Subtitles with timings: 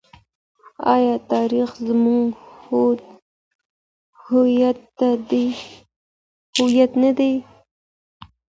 [0.93, 2.27] آیا تاریخ زموږ
[6.63, 7.33] هویت نه دی؟